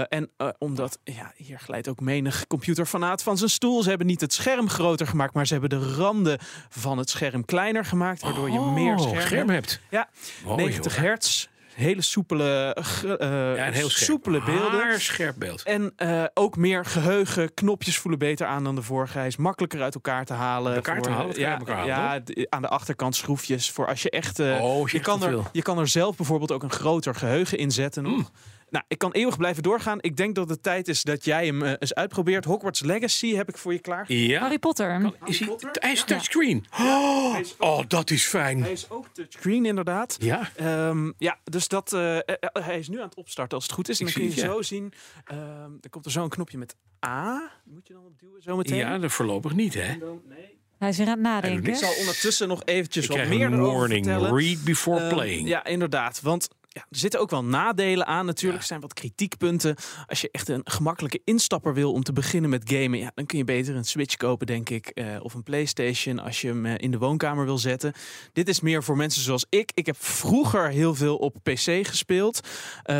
En 0.10 0.30
omdat, 0.58 1.00
ja, 1.04 1.34
hier 1.36 1.60
glijdt 1.60 1.88
ook 1.88 2.00
menig 2.00 2.48
computerfanaat 2.48 3.24
van 3.24 3.38
zijn 3.38 3.50
stoel. 3.50 3.84
Ze 3.84 3.90
hebben 3.90 4.08
niet 4.08 4.22
het 4.22 4.34
scherm 4.34 4.70
groter 4.70 5.08
gemaakt, 5.08 5.34
maar 5.34 5.48
ze 5.48 5.52
hebben 5.54 5.70
de 5.80 5.94
randen 5.96 6.40
van 6.70 6.98
het 6.98 7.10
scherm 7.10 7.46
kleiner 7.46 7.86
gemaakt, 7.86 8.22
waardoor 8.22 8.50
je 8.50 8.60
meer 8.60 8.96
Oh, 8.96 9.02
scherm, 9.02 9.27
scherm 9.28 9.50
hebt. 9.50 9.80
Ja, 9.90 10.10
Mooi, 10.44 10.64
90 10.64 10.96
hoor. 10.96 11.06
hertz. 11.06 11.48
hele 11.74 12.02
soepele, 12.02 12.76
eh, 12.76 13.56
Ja, 13.58 13.68
een 13.68 13.74
heel 13.74 13.90
scherp. 13.90 14.06
soepele 14.10 14.44
beelden. 14.44 14.80
Haar 14.82 15.00
scherp 15.02 15.36
beeld. 15.38 15.64
En 15.64 15.94
eh, 15.96 16.24
ook 16.34 16.56
meer 16.58 16.86
geheugen. 16.86 17.54
Knopjes 17.54 17.98
voelen 17.98 18.20
beter 18.20 18.48
aan 18.48 18.64
dan 18.64 18.76
de 18.76 18.82
vorige. 18.82 19.18
Hij 19.18 19.28
is 19.28 19.36
makkelijker 19.38 19.82
uit 19.82 19.94
elkaar 19.96 20.26
te 20.26 20.34
halen. 20.34 20.76
elkaar 20.76 21.02
te 21.02 21.10
Voor- 21.10 21.18
halen? 21.18 21.40
Ja, 21.40 21.58
elkaar 21.58 21.86
ja 21.86 22.22
aan 22.50 22.62
de 22.62 22.68
achterkant 22.68 23.16
schroefjes. 23.16 23.72
Voor 23.72 23.88
als 23.88 24.02
je 24.02 24.10
echt. 24.10 24.40
eh, 24.40 24.64
Oh, 24.64 24.88
je 24.90 24.98
je, 24.98 25.04
echt 25.04 25.08
kan 25.08 25.24
er, 25.24 25.40
je 25.52 25.62
kan 25.62 25.78
er 25.80 25.88
zelf 25.88 26.16
bijvoorbeeld 26.16 26.52
ook 26.52 26.64
een 26.64 26.72
groter 26.72 27.16
geheugen 27.16 27.58
in 27.58 27.72
zetten. 27.72 28.04
nog. 28.04 28.12
Mm. 28.18 28.28
Nou, 28.70 28.86
ik 28.88 28.98
kan 28.98 29.12
eeuwig 29.12 29.38
blijven 29.38 29.64
doorgaan. 29.64 29.98
Ik 30.02 30.18
denk 30.18 30.36
dat 30.36 30.50
het 30.50 30.64
tijd 30.64 30.88
is 30.88 31.04
dat 31.04 31.26
jij 31.26 31.46
hem 31.46 31.64
eh, 31.64 31.74
eens 31.80 31.94
uitprobeert. 31.94 32.46
Hogwarts 32.46 32.80
Legacy 32.82 33.34
heb 33.36 33.50
ik 33.50 33.58
voor 33.58 33.74
je 33.74 33.80
klaar. 33.80 34.12
Ja. 34.14 34.40
Harry 34.40 34.60
Potter. 34.60 35.14
Is 35.26 35.40
hij, 35.40 35.48
Potter? 35.48 35.70
hij 35.80 35.92
is 35.92 36.04
touchscreen. 36.04 36.66
Oh, 36.80 37.36
oh, 37.58 37.80
dat 37.88 38.10
is 38.10 38.26
fijn. 38.26 38.62
Hij 38.62 38.72
is 38.72 38.90
ook 38.90 39.08
touchscreen 39.14 39.66
inderdaad. 39.66 40.16
Ja. 40.20 40.50
Ehm, 40.56 41.12
ja, 41.18 41.38
dus 41.44 41.68
dat, 41.68 41.94
eh, 41.94 42.18
eh, 42.18 42.22
eh, 42.28 42.66
hij 42.66 42.80
is 42.80 42.88
nu 42.88 42.98
aan 42.98 43.06
het 43.08 43.16
opstarten 43.16 43.56
als 43.58 43.64
het 43.66 43.74
goed 43.74 43.90
is. 43.90 44.00
En 44.00 44.08
Ik 44.08 44.14
dan 44.14 44.24
kun 44.24 44.34
je 44.34 44.40
zo 44.40 44.62
zien. 44.62 44.94
ehm 45.26 45.72
er 45.82 45.90
komt 45.90 46.06
er 46.06 46.12
zo 46.12 46.24
een 46.24 46.30
knopje 46.30 46.58
met 46.58 46.76
A. 47.06 47.52
Moet 47.66 47.88
je 47.88 47.94
dan 47.94 48.06
op 48.06 48.20
duwen 48.20 48.42
zo 48.42 48.56
meteen? 48.56 48.78
Ja, 48.78 48.98
dat 48.98 49.12
voorlopig 49.12 49.54
niet, 49.56 49.74
hè? 49.74 49.82
En 49.82 50.00
dan, 50.00 50.22
nee. 50.30 50.56
Hij 50.78 50.90
is 50.90 50.98
weer 50.98 51.08
aan 51.08 51.14
het 51.14 51.22
nadenken. 51.22 51.70
Ik 51.72 51.76
zal 51.76 51.94
ondertussen 52.00 52.48
nog 52.48 52.62
eventjes 52.66 53.04
Ik 53.08 53.18
wat 53.18 53.28
meer 53.28 53.46
een 53.46 53.54
erover 53.54 53.78
warning. 53.80 54.06
vertellen. 54.06 54.38
Read 54.38 54.64
before 54.64 55.00
Ehm, 55.00 55.14
playing. 55.14 55.48
Ja, 55.48 55.66
inderdaad. 55.66 56.22
Want 56.22 56.48
ja, 56.78 56.86
er 56.90 56.98
zitten 56.98 57.20
ook 57.20 57.30
wel 57.30 57.44
nadelen 57.44 58.06
aan 58.08 58.26
natuurlijk. 58.26 58.62
Er 58.62 58.68
zijn 58.68 58.80
wat 58.80 58.94
kritiekpunten. 58.94 59.76
Als 60.06 60.22
je 60.22 60.30
echt 60.32 60.50
een 60.50 60.62
gemakkelijke 60.64 61.22
instapper 61.24 61.74
wil 61.74 61.92
om 61.92 62.04
te 62.04 62.14
beginnen 62.14 62.50
met 62.50 62.70
gamen... 62.72 63.00
Ja, 63.00 63.12
dan 63.16 63.26
kun 63.26 63.38
je 63.38 63.44
beter 63.44 63.76
een 63.76 63.86
Switch 63.86 64.16
kopen, 64.16 64.48
denk 64.48 64.70
ik. 64.70 64.88
eh, 64.88 65.06
of 65.22 65.34
een 65.34 65.44
Playstation 65.44 66.20
als 66.20 66.42
je 66.42 66.48
hem 66.48 66.66
eh, 66.66 66.74
in 66.78 66.92
de 66.92 66.98
woonkamer 66.98 67.46
wil 67.46 67.58
zetten. 67.58 67.94
Dit 68.34 68.48
is 68.50 68.60
meer 68.62 68.84
voor 68.84 68.98
mensen 68.98 69.22
zoals 69.22 69.46
ik. 69.50 69.72
Ik 69.74 69.86
heb 69.86 69.96
vroeger 70.00 70.70
heel 70.70 70.96
veel 70.96 71.16
op 71.18 71.36
PC 71.44 71.88
gespeeld. 71.88 72.40
Eh, 72.84 72.96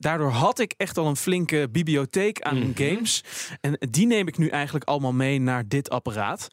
daardoor 0.00 0.30
had 0.30 0.58
ik 0.58 0.74
echt 0.76 0.98
al 0.98 1.06
een 1.06 1.16
flinke 1.16 1.68
bibliotheek 1.72 2.40
aan 2.40 2.58
Mhm. 2.58 2.70
games. 2.74 3.24
En 3.60 3.78
die 3.90 4.06
neem 4.06 4.28
ik 4.28 4.38
nu 4.38 4.48
eigenlijk 4.48 4.84
allemaal 4.84 5.12
mee 5.12 5.40
naar 5.40 5.68
dit 5.68 5.90
apparaat. 5.90 6.48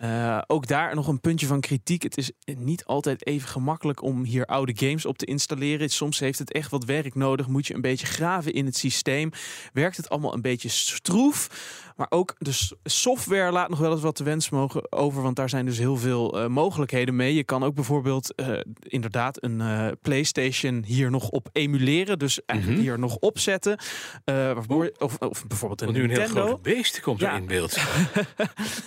Ja. 0.00 0.44
Ook 0.46 0.66
daar 0.66 0.94
nog 0.94 1.08
een 1.08 1.20
puntje 1.20 1.46
van 1.46 1.60
kritiek. 1.60 2.02
Het 2.02 2.16
is 2.16 2.30
niet 2.44 2.84
altijd 2.84 3.26
even 3.26 3.48
gemakkelijk 3.48 4.02
om 4.02 4.24
hier 4.24 4.46
oude 4.46 4.72
games 4.76 5.06
op 5.06 5.18
te 5.18 5.24
installeren. 5.26 5.88
Soms 5.90 6.19
heeft 6.20 6.38
het 6.38 6.52
echt 6.52 6.70
wat 6.70 6.84
werk 6.84 7.14
nodig. 7.14 7.46
Moet 7.46 7.66
je 7.66 7.74
een 7.74 7.80
beetje 7.80 8.06
graven 8.06 8.52
in 8.52 8.66
het 8.66 8.76
systeem. 8.76 9.30
Werkt 9.72 9.96
het 9.96 10.08
allemaal 10.08 10.34
een 10.34 10.42
beetje 10.42 10.68
stroef. 10.68 11.48
Maar 11.96 12.06
ook 12.10 12.34
de 12.38 12.68
software 12.84 13.52
laat 13.52 13.68
nog 13.68 13.78
wel 13.78 13.92
eens 13.92 14.00
wat 14.00 14.14
te 14.14 14.24
wens 14.24 14.50
mogen 14.50 14.92
over. 14.92 15.22
Want 15.22 15.36
daar 15.36 15.48
zijn 15.48 15.66
dus 15.66 15.78
heel 15.78 15.96
veel 15.96 16.40
eh, 16.40 16.46
mogelijkheden 16.46 17.16
mee. 17.16 17.34
Je 17.34 17.44
kan 17.44 17.62
ook 17.64 17.74
bijvoorbeeld 17.74 18.34
eh, 18.34 18.48
inderdaad 18.80 19.42
een 19.44 19.60
eh, 19.60 19.86
PlayStation 20.02 20.82
hier 20.86 21.10
nog 21.10 21.28
op 21.28 21.48
emuleren. 21.52 22.18
Dus 22.18 22.44
eigenlijk 22.44 22.80
Mhm. 22.80 22.88
hier 22.90 22.98
nog 22.98 23.16
opzetten. 23.16 23.78
Waardoor 24.24 24.92
of, 24.98 25.18
of 25.18 25.46
bijvoorbeeld 25.46 25.80
een 25.80 25.86
Want 25.86 25.98
nu 25.98 26.04
een 26.04 26.10
heel 26.10 26.18
Nintendo. 26.18 26.46
groot 26.46 26.62
beest 26.62 27.00
komt 27.00 27.20
Ja. 27.20 27.30
er 27.32 27.36
in 27.40 27.46
beeld. 27.46 27.76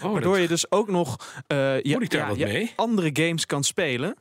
Oh, 0.03 0.11
Waardoor 0.11 0.33
dat- 0.33 0.41
je 0.41 0.47
dus 0.47 0.71
ook 0.71 0.87
nog 0.89 1.17
je, 1.81 2.35
mee? 2.37 2.71
andere 2.75 3.09
games 3.13 3.45
kan 3.45 3.63
spelen. 3.63 4.15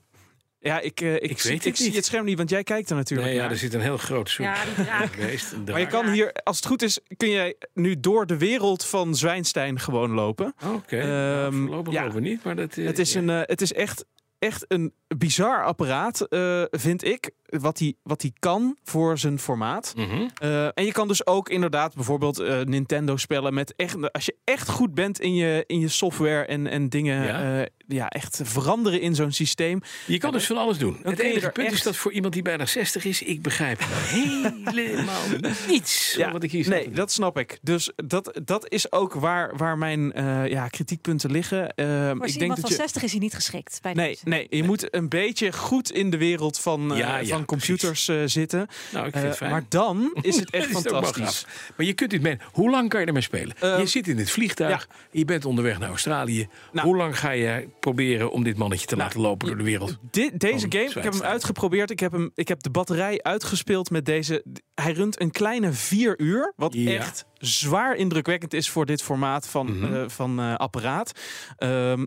Ja, 0.64 0.80
ik, 0.80 1.00
eh, 1.00 1.14
ik, 1.14 1.22
Ik 1.22 1.40
zie, 1.40 1.50
weet 1.50 1.60
ik 1.64 1.72
het 1.72 1.76
zie 1.82 1.94
het 1.94 2.04
scherm 2.04 2.24
niet, 2.24 2.36
want 2.36 2.50
jij 2.50 2.62
kijkt 2.62 2.90
er 2.90 2.96
natuurlijk 2.96 3.28
Nee, 3.28 3.38
ja, 3.38 3.50
er 3.50 3.56
zit 3.56 3.74
een 3.74 3.80
heel 3.80 3.96
groot 3.96 4.28
soort 4.30 4.48
Ja, 4.48 4.64
die 4.76 4.84
draak. 4.84 5.16
Maar 5.70 5.80
je 5.80 5.86
kan 5.86 6.08
hier, 6.08 6.32
als 6.32 6.56
het 6.56 6.66
goed 6.66 6.82
is, 6.82 6.98
kun 7.16 7.30
jij 7.30 7.54
nu 7.74 8.00
door 8.00 8.26
de 8.26 8.36
wereld 8.38 8.84
van 8.84 9.14
Zwijnstein 9.14 9.78
gewoon 9.80 10.10
lopen. 10.10 10.54
Oké, 10.74 10.96
Ehm, 10.98 11.08
nou, 11.08 11.52
voorlopig 11.54 11.92
ja. 11.92 12.06
over 12.06 12.20
niet, 12.20 12.44
maar 12.44 12.56
dat... 12.56 12.76
eh, 12.76 12.86
Het 12.86 12.98
is, 12.98 13.12
ja. 13.12 13.20
een, 13.20 13.30
eh, 13.30 13.40
het 13.42 13.60
is 13.60 13.72
echt, 13.72 14.04
echt 14.38 14.64
een 14.68 14.92
bizar 15.16 15.64
apparaat, 15.64 16.20
eh, 16.20 16.62
vind 16.70 17.04
ik. 17.04 17.30
Wat 17.46 17.78
hij 17.78 17.94
wat 18.02 18.22
hij 18.22 18.32
kan 18.38 18.76
voor 18.82 19.18
zijn 19.18 19.38
formaat. 19.38 19.92
Mhm. 19.96 20.28
Eh, 20.34 20.64
en 20.66 20.84
je 20.84 20.92
kan 20.92 21.08
dus 21.08 21.26
ook 21.26 21.48
inderdaad 21.48 21.94
bijvoorbeeld 21.94 22.38
eh, 22.38 22.60
Nintendo 22.60 23.16
spellen 23.16 23.54
met 23.54 23.72
echt. 23.76 24.12
Als 24.12 24.24
je 24.24 24.36
echt 24.44 24.68
goed 24.68 24.94
bent 24.94 25.20
in 25.20 25.34
je, 25.34 25.64
in 25.66 25.80
je 25.80 25.88
software 25.88 26.44
en, 26.44 26.66
en 26.66 26.88
dingen 26.88 27.68
Ja. 27.92 27.98
ja. 27.98 28.02
ja, 28.02 28.08
echt 28.08 28.40
veranderen 28.42 29.00
in 29.00 29.14
zo'n 29.14 29.32
systeem. 29.32 29.80
Je 30.06 30.18
kan 30.18 30.32
dus 30.32 30.46
van 30.46 30.56
alles 30.56 30.78
doen. 30.78 31.00
Het 31.02 31.18
enige 31.18 31.50
punt 31.50 31.72
is 31.72 31.82
dat 31.82 31.96
voor 31.96 32.12
iemand 32.12 32.32
die 32.32 32.42
bijna 32.42 32.66
60 32.66 33.04
is, 33.04 33.22
ik 33.22 33.42
begrijp 33.42 33.80
helemaal 33.86 35.22
niets 35.68 36.16
van 36.18 36.32
wat 36.32 36.42
ik 36.42 36.50
hier 36.50 36.64
sta 36.64 36.72
nee, 36.74 36.90
dat 36.90 37.12
snap 37.12 37.38
ik. 37.38 37.58
Dus 37.62 37.92
dat, 37.96 38.40
dat 38.44 38.70
is 38.70 38.92
ook 38.92 39.12
waar, 39.14 39.56
waar 39.56 39.78
mijn 39.78 40.12
eh, 40.12 40.48
ja, 40.48 40.68
kritiekpunten 40.68 41.30
liggen. 41.30 41.74
Eh, 41.74 41.86
Voor 41.86 42.14
ik 42.14 42.20
denk 42.20 42.40
iemand 42.40 42.60
dat 42.60 42.60
van 42.60 42.70
je. 42.70 42.76
60 42.76 43.02
is 43.02 43.10
hij 43.10 43.20
niet 43.20 43.34
geschikt. 43.34 43.78
Bij 43.82 43.92
Nee, 43.92 44.08
deze. 44.08 44.28
nee, 44.28 44.46
je 44.50 44.62
moet 44.62 44.94
een 44.94 45.08
beetje 45.08 45.52
goed 45.52 45.90
in 45.90 46.10
de 46.10 46.16
wereld 46.16 46.58
van, 46.58 46.92
eh, 46.92 46.98
Ja, 46.98 47.16
ja, 47.18 47.26
van 47.26 47.44
computers 47.44 48.08
eh, 48.08 48.16
zitten. 48.26 48.66
Nou, 48.92 49.06
ik 49.06 49.12
vind 49.12 49.24
het 49.24 49.36
fijn. 49.36 49.50
maar 49.50 49.64
dan 49.68 50.16
is 50.20 50.36
het 50.36 50.50
echt 50.60 50.66
fantastisch. 50.70 51.46
Maar 51.76 51.86
je 51.86 51.92
kunt 51.92 52.10
dit 52.10 52.22
mee. 52.22 52.38
Hoe 52.52 52.70
lang 52.70 52.88
kan 52.88 53.00
je 53.00 53.06
ermee 53.06 53.22
spelen? 53.22 53.56
Je 53.60 53.86
zit 53.86 54.08
in 54.08 54.18
het 54.18 54.30
vliegtuig. 54.30 54.88
Je 55.10 55.24
bent 55.24 55.44
onderweg 55.44 55.78
naar 55.78 55.88
Australië. 55.88 56.48
Nou. 56.72 56.86
Hoe 56.86 56.96
lang 56.96 57.18
ga 57.18 57.30
je 57.30 57.68
proberen 57.82 58.30
om 58.30 58.42
dit 58.42 58.56
mannetje 58.56 58.86
te 58.86 58.96
laten 58.96 59.20
lopen 59.20 59.46
door 59.46 59.56
de 59.56 59.62
wereld? 59.62 59.98
Deze 60.34 60.66
game, 60.68 60.84
ik 60.84 60.94
heb 61.02 61.12
hem 61.12 61.22
uitgeprobeerd. 61.22 61.90
Ik 61.90 62.00
heb, 62.00 62.12
hem, 62.12 62.30
ik 62.34 62.48
heb 62.48 62.62
de 62.62 62.70
batterij 62.70 63.22
uitgespeeld 63.22 63.90
met 63.90 64.04
deze. 64.06 64.44
Hij 64.74 64.92
runt 64.92 65.20
een 65.20 65.30
kleine 65.30 65.72
vier 65.72 66.20
uur. 66.20 66.52
Wat 66.56 66.74
Ja. 66.74 66.90
echt 66.92 67.24
zwaar 67.34 67.96
indrukwekkend 67.96 68.54
is 68.54 68.68
voor 68.70 68.86
dit 68.86 69.02
formaat 69.02 69.48
van, 69.48 69.78
Mhm. 69.78 69.94
eh, 69.94 70.08
van 70.08 70.38
eh, 70.40 70.54
apparaat. 70.56 71.12
Ehm, 71.56 72.04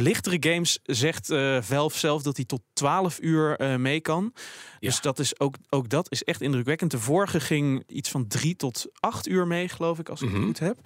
lichtere 0.00 0.36
games 0.52 0.78
zegt 0.82 1.26
Valve 1.60 1.98
zelf 1.98 2.22
dat 2.22 2.36
hij 2.36 2.44
tot 2.44 2.60
12 2.72 3.18
uur 3.20 3.56
eh, 3.56 3.76
mee 3.76 4.00
kan. 4.00 4.32
Ja. 4.80 4.88
Dus 4.88 5.00
dat 5.00 5.18
is 5.18 5.40
ook, 5.40 5.54
ook 5.70 5.88
dat 5.88 6.10
is 6.10 6.24
echt 6.24 6.40
indrukwekkend. 6.40 6.90
De 6.90 6.98
vorige 6.98 7.40
ging 7.40 7.82
iets 7.86 8.10
van 8.10 8.26
3 8.26 8.56
tot 8.56 8.86
8 9.00 9.28
uur 9.28 9.46
mee, 9.46 9.68
geloof 9.68 9.98
ik, 9.98 10.08
als 10.08 10.22
ik 10.22 10.28
Mhm. 10.28 10.36
het 10.36 10.46
goed 10.46 10.58
heb. 10.58 10.76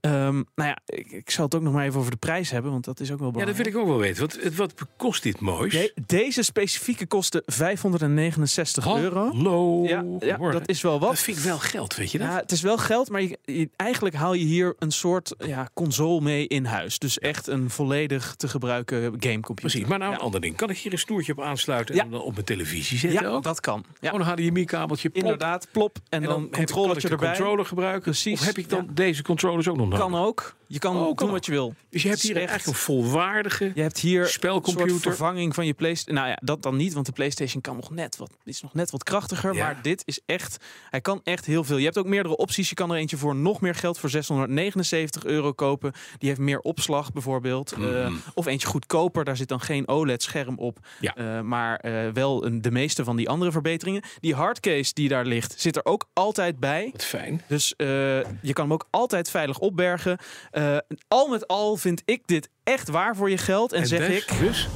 Ehm, 0.00 0.34
nou 0.34 0.44
ja, 0.68 0.78
ik, 0.86 1.10
ik 1.10 1.30
zal 1.30 1.44
het 1.44 1.54
ook 1.54 1.62
nog 1.62 1.72
maar 1.72 1.84
even 1.86 1.98
over 1.98 2.10
de 2.10 2.16
prijs 2.16 2.50
hebben, 2.50 2.70
want 2.72 2.84
dat 2.84 3.00
is 3.00 3.10
ook 3.12 3.18
wel 3.18 3.28
Ja, 3.28 3.32
dat 3.32 3.42
belangrijk. 3.44 3.74
wil 3.74 3.82
ik 3.82 3.88
ook 3.88 3.92
wel 3.94 4.06
weten. 4.08 4.20
Wat, 4.22 4.54
wat 4.54 4.74
kost 4.96 5.22
dit 5.22 5.40
moois? 5.40 5.72
De- 5.72 5.92
deze 6.06 6.42
specifieke 6.42 7.06
kostte 7.06 7.42
569 7.46 8.86
euro. 8.96 9.30
Hallo. 9.30 9.84
Ja, 10.20 10.36
dat 10.52 10.68
is 10.68 10.80
wel 10.82 10.98
Dat 10.98 11.08
wat. 11.08 11.18
vind 11.18 11.36
ik 11.36 11.42
wel 11.42 11.58
geld, 11.58 11.94
weet 11.96 12.10
je 12.10 12.18
dat? 12.18 12.26
Ja, 12.28 12.36
het 12.36 12.52
is 12.52 12.60
wel 12.60 12.78
geld, 12.78 13.10
maar 13.10 13.22
je, 13.22 13.38
je- 13.44 13.70
eigenlijk 13.76 14.14
haal 14.14 14.34
je 14.34 14.44
hier 14.44 14.74
een 14.78 14.92
soort 14.92 15.34
ja, 15.38 15.68
console 15.74 16.20
mee 16.20 16.46
in 16.46 16.64
huis. 16.64 16.98
Dus 16.98 17.18
echt 17.18 17.46
een 17.46 17.70
volledig 17.70 18.34
te 18.36 18.48
gebruiken 18.52 19.02
gamecomputer. 19.02 19.54
Precies. 19.70 19.86
Maar 19.88 19.98
nou 19.98 20.10
ja. 20.10 20.16
een 20.16 20.22
ander 20.24 20.40
ding. 20.40 20.56
Kan 20.56 20.70
ik 20.70 20.78
hier 20.78 20.92
een 20.92 20.98
snoertje 20.98 21.32
op 21.32 21.40
aansluiten 21.40 21.94
Ja. 21.94 22.02
en 22.02 22.10
dan 22.10 22.20
op 22.22 22.32
mijn 22.32 22.44
televisie 22.44 22.98
zetten 22.98 23.22
Ja, 23.22 23.28
ook? 23.28 23.42
dat 23.42 23.60
kan. 23.60 23.84
Ja. 24.00 24.12
Een 24.14 24.20
HDMI-kabeltje. 24.20 25.10
Inderdaad, 25.12 25.68
plop. 25.72 25.96
En, 26.08 26.22
En 26.22 26.28
dan, 26.28 26.44
ik- 26.44 26.52
controllertje 26.52 27.08
erbij. 27.08 27.28
controller 27.34 27.64
gebruiken. 27.66 28.02
Precies, 28.02 28.40
Of 28.40 28.46
heb 28.46 28.58
ik 28.58 28.68
dan 28.68 28.88
deze 28.92 29.22
controllers 29.22 29.68
ook 29.68 29.76
nog 29.76 29.84
nodig? 29.88 30.00
Kan 30.00 30.14
ook. 30.14 30.54
Je 30.66 30.78
kan 30.78 30.96
Oh, 30.96 31.16
doen 31.16 31.30
wat 31.30 31.46
je 31.46 31.52
wil. 31.52 31.74
Dus 31.90 32.02
je 32.02 32.08
hebt 32.08 32.20
hier 32.22 32.36
echt- 32.36 32.48
eigenlijk 32.48 32.78
een 32.78 32.84
volwaardige 32.84 33.72
Je 33.74 33.82
hebt 33.82 33.98
hier 33.98 34.20
een 34.22 34.28
spelcomputer. 34.28 34.90
soort 34.90 35.02
vervanging 35.02 35.54
van 35.54 35.66
je 35.66 35.72
PlayStation. 35.74 36.14
Nou 36.16 36.28
ja, 36.28 36.38
dat 36.42 36.62
dan 36.62 36.76
niet, 36.76 36.92
want 36.92 37.06
de 37.06 37.12
PlayStation 37.12 37.62
kan 37.62 37.76
nog 37.76 37.90
net 37.90 38.16
wat, 38.16 38.30
is 38.44 38.62
nog 38.62 38.74
net 38.74 38.90
wat 38.90 39.02
krachtiger. 39.04 39.54
Ja. 39.54 39.64
Maar 39.64 39.78
dit 39.82 40.02
is 40.04 40.20
echt, 40.26 40.64
hij 40.90 41.00
kan 41.00 41.20
echt 41.24 41.44
heel 41.46 41.64
veel. 41.64 41.76
Je 41.76 41.84
hebt 41.84 41.98
ook 41.98 42.06
meerdere 42.06 42.36
opties. 42.36 42.68
Je 42.68 42.74
kan 42.74 42.90
er 42.90 42.96
eentje 42.96 43.16
voor 43.16 43.34
nog 43.36 43.60
meer 43.60 43.74
geld, 43.74 43.98
voor 43.98 44.10
679 44.10 45.24
euro 45.24 45.52
kopen. 45.52 45.92
Die 46.18 46.28
heeft 46.28 46.40
meer 46.40 46.60
opslag 46.60 47.12
bijvoorbeeld. 47.12 47.76
Mhm. 47.76 47.94
Eh, 47.94 48.12
of 48.34 48.46
eentje 48.46 48.68
goedkoper, 48.68 49.24
daar 49.24 49.36
zit 49.36 49.48
dan 49.48 49.60
geen 49.60 49.88
OLED-scherm 49.88 50.58
op. 50.58 50.78
Ja. 51.00 51.14
Eh, 51.16 51.40
maar 51.40 51.76
eh, 51.76 52.08
wel 52.12 52.44
een, 52.46 52.62
de 52.62 52.70
meeste 52.70 53.04
van 53.04 53.16
die 53.16 53.28
andere 53.28 53.52
verbeteringen. 53.52 54.02
Die 54.20 54.34
hardcase 54.34 54.94
die 54.94 55.08
daar 55.08 55.24
ligt, 55.24 55.54
zit 55.60 55.76
er 55.76 55.84
ook 55.84 56.08
altijd 56.12 56.60
bij. 56.60 56.88
Wat 56.92 57.04
fijn. 57.04 57.42
Dus 57.46 57.74
eh, 57.76 57.86
je 58.20 58.52
kan 58.52 58.64
hem 58.64 58.72
ook 58.72 58.86
altijd 58.90 59.30
veilig 59.30 59.58
opbergen. 59.58 60.18
Eh, 60.50 60.76
al 61.08 61.28
met 61.28 61.48
al 61.48 61.76
vind 61.76 62.02
ik 62.04 62.22
dit 62.26 62.48
echt 62.64 62.88
waar 62.88 63.16
voor 63.16 63.30
je 63.30 63.38
geld. 63.38 63.72
En, 63.72 63.86
zeg 63.86 64.06
dus, 64.06 64.16
ik... 64.16 64.38
Dus, 64.38 64.68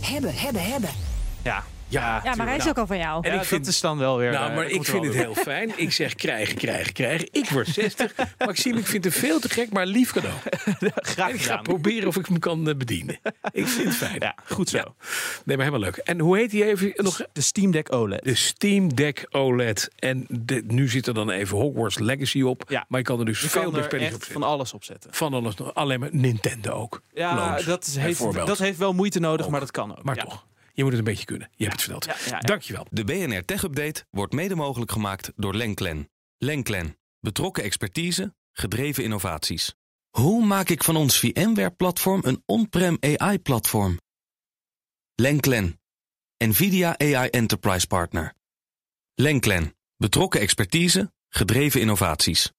Hebben, 0.00 0.34
hebben, 0.34 0.62
hebben. 0.62 0.90
Ja, 1.42 1.64
ja. 1.88 2.20
Ja, 2.24 2.34
maar 2.34 2.46
hij 2.46 2.56
is 2.56 2.64
Nou, 2.64 2.70
ook 2.70 2.78
al 2.78 2.86
van 2.86 2.98
jou. 2.98 3.24
En 3.26 3.32
ja, 3.32 3.40
ik 3.40 3.46
vind- 3.46 3.64
dat 3.64 3.72
is 3.74 3.80
dan 3.80 3.98
wel 3.98 4.18
weer... 4.18 4.30
Nou, 4.30 4.48
eh, 4.50 4.56
maar 4.56 4.66
ik 4.66 4.84
vind 4.84 5.04
het 5.04 5.14
heel 5.14 5.34
fijn. 5.50 5.72
Ik 5.76 5.92
zeg 5.92 6.14
krijgen, 6.14 6.56
krijgen, 6.56 6.92
krijgen. 6.92 7.28
Ik 7.32 7.48
word 7.50 7.68
60. 7.68 8.14
Maxime, 8.38 8.78
ik 8.78 8.86
vind 8.86 9.04
het 9.04 9.14
veel 9.14 9.38
te 9.38 9.48
gek, 9.48 9.72
maar 9.72 9.86
lief 9.86 10.12
cadeau. 10.12 10.34
Graag 10.94 11.28
En 11.28 11.34
ik 11.34 11.40
ga 11.40 11.48
gedaan. 11.48 11.62
proberen 11.62 12.08
of 12.08 12.16
ik 12.16 12.26
hem 12.26 12.38
kan 12.38 12.68
eh, 12.68 12.76
bedienen. 12.76 13.18
Ik 13.52 13.66
vind 13.66 13.84
het 13.88 13.96
fijn. 13.96 14.16
Ja, 14.18 14.34
goed 14.44 14.68
zo. 14.68 14.76
Ja. 14.76 14.84
Nee, 15.44 15.56
maar 15.56 15.66
helemaal 15.66 15.80
leuk. 15.90 15.96
En 15.96 16.20
hoe 16.20 16.36
heet 16.36 16.50
die 16.50 16.64
even 16.64 16.92
nog? 16.96 17.20
De 17.32 17.40
Steam 17.40 17.70
Deck 17.70 17.92
OLED. 17.92 18.24
De 18.24 18.34
Steam 18.34 18.94
Deck 18.94 19.26
OLED. 19.30 19.90
En 19.98 20.26
de- 20.28 20.62
nu 20.66 20.88
zit 20.88 21.06
er 21.06 21.14
dan 21.14 21.30
even 21.30 21.58
Hogwarts 21.58 21.98
Legacy 21.98 22.42
op. 22.42 22.64
Ja. 22.68 22.84
Maar 22.88 22.98
je 23.00 23.06
kan 23.06 23.18
er 23.18 23.24
dus 23.24 23.40
Je 23.40 23.48
veel 23.48 23.70
meer 23.70 23.78
er 23.78 23.84
spelletjes 23.84 24.14
op 24.14 24.22
van 24.22 24.30
zetten. 24.32 24.50
alles 24.50 24.72
op 24.72 24.84
zetten. 24.84 25.10
Van 25.14 25.34
alles 25.34 25.54
nog. 25.54 25.74
Alleen 25.74 26.00
maar 26.00 26.08
Nintendo 26.12 26.70
ook. 26.72 27.00
Ja, 27.14 27.56
dat 27.60 27.84
heeft, 27.86 28.02
bijvoorbeeld. 28.02 28.46
dat 28.46 28.58
heeft 28.58 28.78
wel 28.78 28.92
moeite 28.92 29.20
nodig, 29.20 29.44
Ook. 29.46 29.50
maar 29.50 29.60
dat 29.60 29.70
kan 29.70 29.90
ook. 29.98 30.02
Maar 30.02 30.16
ja. 30.16 30.22
toch, 30.22 30.44
je 30.76 30.82
moet 30.82 30.92
het 30.92 30.98
een 30.98 31.12
beetje 31.12 31.24
kunnen. 31.24 31.50
Je 31.54 31.64
hebt 31.64 31.82
het 31.82 31.90
verteld. 31.90 32.04
Ja, 32.04 32.24
ja, 32.24 32.36
ja. 32.36 32.38
Dankjewel. 32.38 32.86
De 32.90 33.04
BNR 33.04 33.44
Tech 33.44 33.62
Update 33.62 34.04
wordt 34.10 34.32
mede 34.32 34.54
mogelijk 34.54 34.90
gemaakt 34.90 35.32
door 35.36 35.54
Lenklen. 35.54 36.10
Lenklen. 36.38 36.98
Betrokken 37.20 37.62
expertise, 37.62 38.34
gedreven 38.52 39.04
innovaties. 39.04 39.74
Hoe 40.10 40.44
maak 40.44 40.68
ik 40.68 40.84
van 40.84 40.96
ons 40.96 41.18
VMware-platform 41.18 42.20
een 42.24 42.42
on-prem 42.46 42.96
AI-platform? 43.00 44.00
Lenklen. 45.14 45.80
NVIDIA 46.44 46.98
AI 46.98 47.28
Enterprise 47.28 47.86
Partner. 47.86 48.34
Lenklen, 49.14 49.76
betrokken 49.96 50.40
expertise, 50.40 51.12
gedreven 51.28 51.80
innovaties. 51.80 52.52